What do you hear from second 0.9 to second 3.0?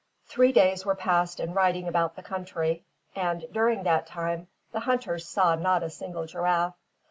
passed in riding about the country;